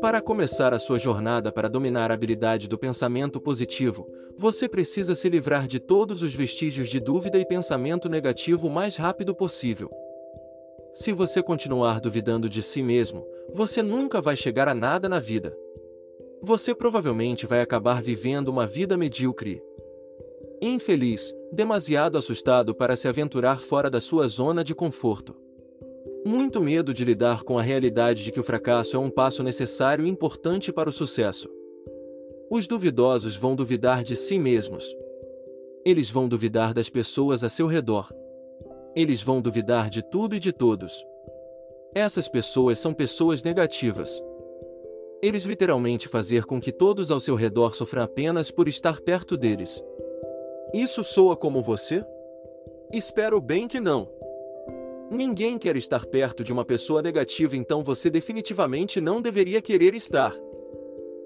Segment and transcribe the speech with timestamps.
[0.00, 5.28] Para começar a sua jornada para dominar a habilidade do pensamento positivo, você precisa se
[5.28, 9.90] livrar de todos os vestígios de dúvida e pensamento negativo o mais rápido possível.
[10.92, 15.56] Se você continuar duvidando de si mesmo, você nunca vai chegar a nada na vida.
[16.40, 19.60] Você provavelmente vai acabar vivendo uma vida medíocre.
[20.62, 25.34] Infeliz, demasiado assustado para se aventurar fora da sua zona de conforto.
[26.28, 30.04] Muito medo de lidar com a realidade de que o fracasso é um passo necessário
[30.04, 31.48] e importante para o sucesso.
[32.50, 34.94] Os duvidosos vão duvidar de si mesmos.
[35.86, 38.12] Eles vão duvidar das pessoas a seu redor.
[38.94, 41.02] Eles vão duvidar de tudo e de todos.
[41.94, 44.22] Essas pessoas são pessoas negativas.
[45.22, 49.82] Eles literalmente fazer com que todos ao seu redor sofram apenas por estar perto deles.
[50.74, 52.04] Isso soa como você?
[52.92, 54.17] Espero bem que não.
[55.10, 60.34] Ninguém quer estar perto de uma pessoa negativa, então você definitivamente não deveria querer estar.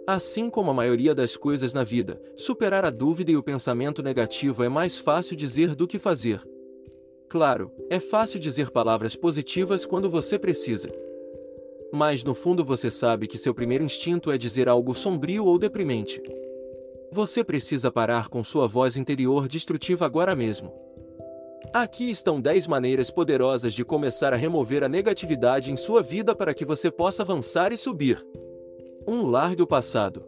[0.07, 4.63] Assim como a maioria das coisas na vida, superar a dúvida e o pensamento negativo
[4.63, 6.41] é mais fácil dizer do que fazer.
[7.29, 10.89] Claro, é fácil dizer palavras positivas quando você precisa.
[11.93, 16.23] Mas no fundo você sabe que seu primeiro instinto é dizer algo sombrio ou deprimente.
[17.11, 20.73] Você precisa parar com sua voz interior destrutiva agora mesmo.
[21.73, 26.55] Aqui estão 10 maneiras poderosas de começar a remover a negatividade em sua vida para
[26.55, 28.27] que você possa avançar e subir.
[29.07, 29.13] 1.
[29.13, 30.25] Um, largue o passado.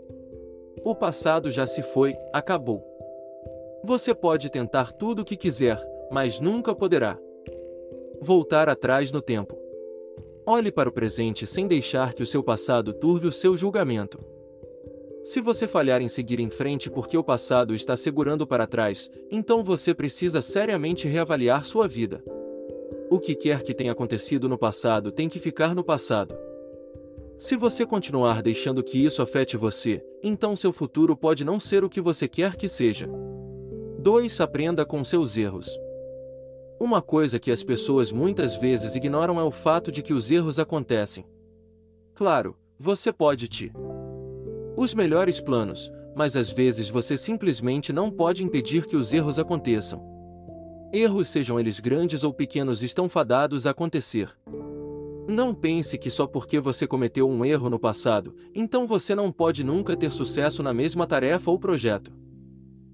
[0.85, 2.83] O passado já se foi, acabou.
[3.83, 5.79] Você pode tentar tudo o que quiser,
[6.11, 7.19] mas nunca poderá
[8.21, 9.59] voltar atrás no tempo.
[10.47, 14.34] Olhe para o presente sem deixar que o seu passado turve o seu julgamento.
[15.25, 19.65] Se você falhar em seguir em frente porque o passado está segurando para trás, então
[19.65, 22.23] você precisa seriamente reavaliar sua vida.
[23.11, 26.37] O que quer que tenha acontecido no passado tem que ficar no passado.
[27.39, 31.89] Se você continuar deixando que isso afete você, então seu futuro pode não ser o
[31.89, 33.09] que você quer que seja.
[34.01, 34.41] 2.
[34.43, 35.71] Aprenda com seus erros.
[36.79, 40.59] Uma coisa que as pessoas muitas vezes ignoram é o fato de que os erros
[40.59, 41.25] acontecem.
[42.15, 43.73] Claro, você pode te
[44.77, 50.03] os melhores planos, mas às vezes você simplesmente não pode impedir que os erros aconteçam.
[50.93, 54.31] Erros, sejam eles grandes ou pequenos, estão fadados a acontecer.
[55.27, 59.65] Não pense que só porque você cometeu um erro no passado, então você não pode
[59.65, 62.13] nunca ter sucesso na mesma tarefa ou projeto.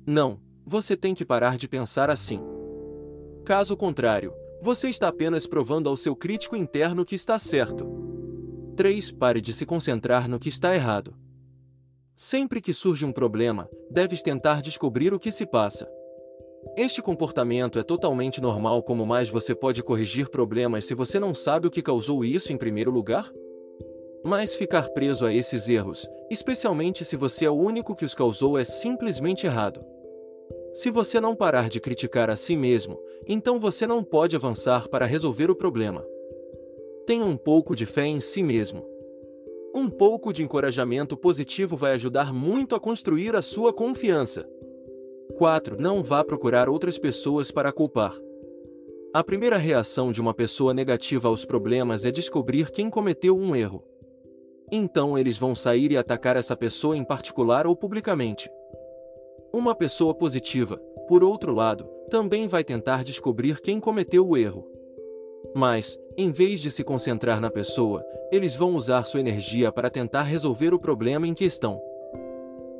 [0.07, 2.41] Não, você tem que parar de pensar assim.
[3.45, 7.87] Caso contrário, você está apenas provando ao seu crítico interno que está certo.
[8.77, 9.13] 3.
[9.13, 11.15] Pare de se concentrar no que está errado.
[12.23, 15.91] Sempre que surge um problema, deves tentar descobrir o que se passa.
[16.77, 21.67] Este comportamento é totalmente normal, como mais você pode corrigir problemas se você não sabe
[21.67, 23.33] o que causou isso em primeiro lugar?
[24.23, 28.59] Mas ficar preso a esses erros, especialmente se você é o único que os causou,
[28.59, 29.83] é simplesmente errado.
[30.75, 35.07] Se você não parar de criticar a si mesmo, então você não pode avançar para
[35.07, 36.05] resolver o problema.
[37.07, 39.00] Tenha um pouco de fé em si mesmo.
[39.75, 44.49] Um pouco de encorajamento positivo vai ajudar muito a construir a sua confiança.
[45.39, 45.81] 4.
[45.81, 48.13] Não vá procurar outras pessoas para culpar.
[49.15, 53.85] A primeira reação de uma pessoa negativa aos problemas é descobrir quem cometeu um erro.
[54.73, 58.51] Então eles vão sair e atacar essa pessoa em particular ou publicamente.
[59.53, 64.67] Uma pessoa positiva, por outro lado, também vai tentar descobrir quem cometeu o erro.
[65.55, 70.23] Mas, em vez de se concentrar na pessoa, eles vão usar sua energia para tentar
[70.23, 71.81] resolver o problema em questão.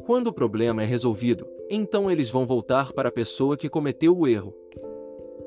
[0.07, 4.27] Quando o problema é resolvido, então eles vão voltar para a pessoa que cometeu o
[4.27, 4.55] erro.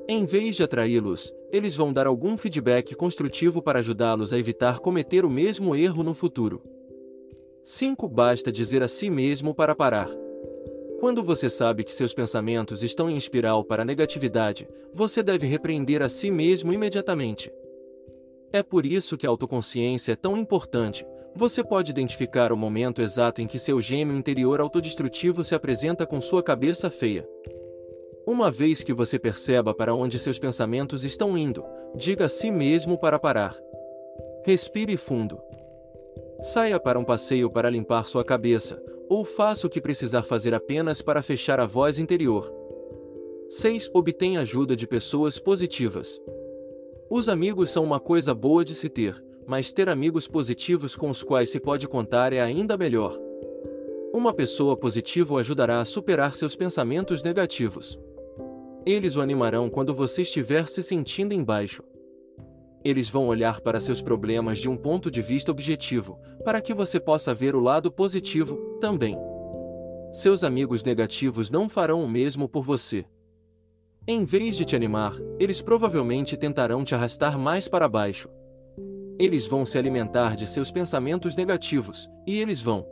[0.08, 5.24] Em vez de atraí-los, eles vão dar algum feedback construtivo para ajudá-los a evitar cometer
[5.24, 6.62] o mesmo erro no futuro.
[7.64, 8.10] 5.
[8.10, 10.23] Basta dizer a si mesmo para parar.
[11.04, 16.02] Quando você sabe que seus pensamentos estão em espiral para a negatividade, você deve repreender
[16.02, 17.52] a si mesmo imediatamente.
[18.54, 21.06] É por isso que a autoconsciência é tão importante.
[21.36, 26.22] Você pode identificar o momento exato em que seu gêmeo interior autodestrutivo se apresenta com
[26.22, 27.28] sua cabeça feia.
[28.26, 31.66] Uma vez que você perceba para onde seus pensamentos estão indo,
[31.98, 33.60] Diga a si mesmo para parar.
[34.46, 35.38] Respire fundo.
[36.42, 41.02] Saia para um passeio para limpar sua cabeça, ou faça o que precisar fazer apenas
[41.02, 42.52] para fechar a voz interior.
[43.50, 43.92] 6.
[43.94, 46.20] Obtenha ajuda de pessoas positivas.
[47.10, 51.22] Os amigos são uma coisa boa de se ter, mas ter amigos positivos com os
[51.22, 53.20] quais se pode contar é ainda melhor.
[54.14, 58.00] Uma pessoa positiva o ajudará a superar seus pensamentos negativos.
[58.86, 61.84] Eles o animarão quando você estiver se sentindo embaixo.
[62.84, 67.00] Eles vão olhar para seus problemas de um ponto de vista objetivo, para que você
[67.00, 69.18] possa ver o lado positivo também.
[70.12, 73.06] Seus amigos negativos não farão o mesmo por você.
[74.06, 78.28] Em vez de te animar, eles provavelmente tentarão te arrastar mais para baixo.
[79.18, 82.86] Eles vão se alimentar de seus pensamentos negativos, e eles vão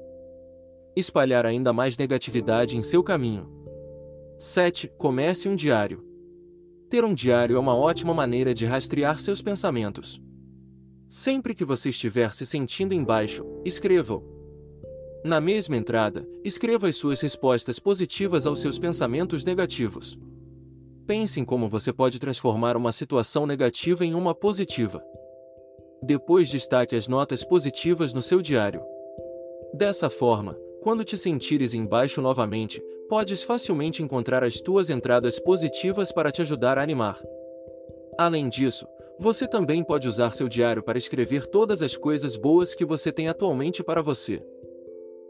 [0.96, 3.52] espalhar ainda mais negatividade em seu caminho.
[4.38, 4.94] 7.
[4.98, 6.06] Comece um diário.
[6.90, 10.22] Ter um diário é uma ótima maneira de rastrear seus pensamentos.
[11.10, 14.41] Sempre que você estiver se sentindo embaixo, escreva-o.
[15.24, 20.18] Na mesma entrada, escreva as suas respostas positivas aos seus pensamentos negativos.
[21.06, 25.04] Pense em como você pode transformar uma situação negativa em uma positiva.
[26.02, 28.82] Depois destaque as notas positivas no seu diário.
[29.72, 36.32] Dessa forma, quando te sentires embaixo novamente, podes facilmente encontrar as tuas entradas positivas para
[36.32, 37.22] te ajudar a animar.
[38.18, 38.88] Além disso,
[39.20, 43.28] você também pode usar seu diário para escrever todas as coisas boas que você tem
[43.28, 44.44] atualmente para você.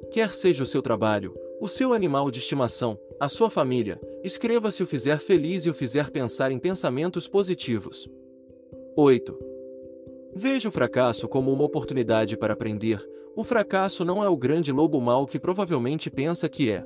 [0.09, 4.81] Quer seja o seu trabalho, o seu animal de estimação, a sua família, escreva se
[4.81, 8.09] o fizer feliz e o fizer pensar em pensamentos positivos.
[8.97, 9.37] 8.
[10.35, 13.07] Veja o fracasso como uma oportunidade para aprender.
[13.35, 16.83] O fracasso não é o grande lobo mau que provavelmente pensa que é.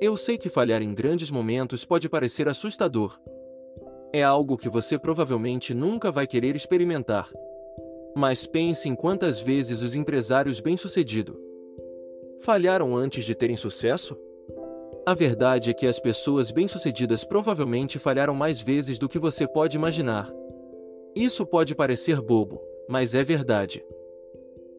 [0.00, 3.18] Eu sei que falhar em grandes momentos pode parecer assustador.
[4.12, 7.30] É algo que você provavelmente nunca vai querer experimentar.
[8.14, 11.45] Mas pense em quantas vezes os empresários bem-sucedidos
[12.46, 14.16] falharam antes de terem sucesso?
[15.04, 19.76] A verdade é que as pessoas bem-sucedidas provavelmente falharam mais vezes do que você pode
[19.76, 20.32] imaginar.
[21.12, 23.84] Isso pode parecer bobo, mas é verdade.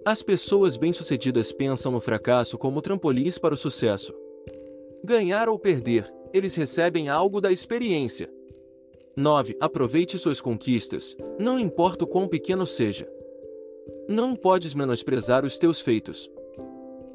[0.06, 4.14] As pessoas bem-sucedidas pensam no fracasso como trampolins para o sucesso.
[5.04, 8.32] Ganhar ou perder, eles recebem algo da experiência.
[9.14, 9.58] 9.
[9.60, 13.12] Aproveite suas conquistas, não importa o quão pequeno seja.
[14.08, 16.30] Não podes menosprezar os teus feitos.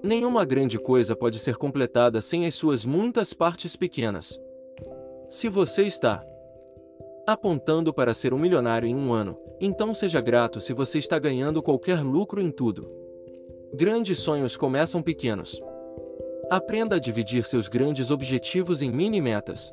[0.02, 4.40] Nenhuma grande coisa pode ser completada sem as suas muitas partes pequenas.
[5.30, 6.26] Se você está
[7.24, 11.62] apontando para ser um milionário em um ano, então seja grato se você está ganhando
[11.62, 12.90] qualquer lucro em tudo.
[13.74, 15.62] Grandes sonhos começam pequenos.
[16.50, 19.72] Aprenda a dividir seus grandes objetivos em mini metas.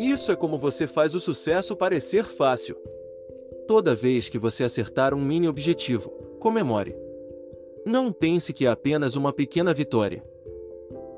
[0.00, 2.76] Isso é como você faz o sucesso parecer fácil.
[3.66, 6.08] Toda vez que você acertar um mini objetivo,
[6.40, 7.07] comemore.
[7.84, 10.22] Não pense que é apenas uma pequena vitória.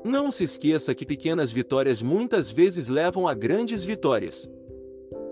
[0.03, 4.49] Não se esqueça que pequenas vitórias muitas vezes levam a grandes vitórias.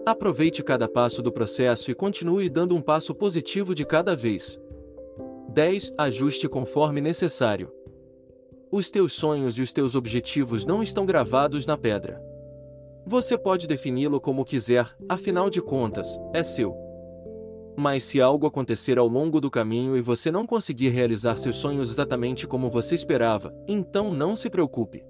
[0.05, 4.59] Aproveite cada passo do processo e continue dando um passo positivo de cada vez.
[5.49, 5.93] 10.
[5.97, 7.71] Ajuste conforme necessário.
[8.71, 12.21] Os teus sonhos e os teus objetivos não estão gravados na pedra.
[13.05, 16.88] Você pode defini-lo como quiser, afinal de contas, é seu.
[17.79, 21.89] Mas se algo acontecer ao longo do caminho e você não conseguir realizar seus sonhos
[21.89, 25.01] exatamente como você esperava, então não se preocupe.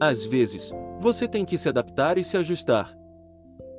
[0.00, 2.92] Às vezes, você tem que se adaptar e se ajustar.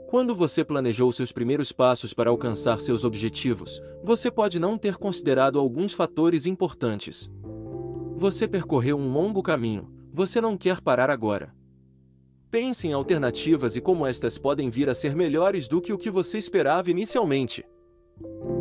[0.08, 5.60] Quando você planejou seus primeiros passos para alcançar seus objetivos, você pode não ter considerado
[5.60, 7.30] alguns fatores importantes.
[8.16, 11.54] Você percorreu um longo caminho, você não quer parar agora.
[12.50, 16.10] Pense em alternativas e como estas podem vir a ser melhores do que o que
[16.10, 17.66] você esperava inicialmente.
[18.20, 18.57] Thank you